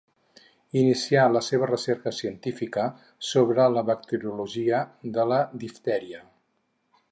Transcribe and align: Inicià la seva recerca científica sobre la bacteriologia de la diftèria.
Inicià 0.79 1.25
la 1.33 1.41
seva 1.47 1.67
recerca 1.71 2.13
científica 2.21 2.87
sobre 3.33 3.69
la 3.75 3.85
bacteriologia 3.93 4.83
de 5.19 5.29
la 5.35 5.41
diftèria. 5.67 6.27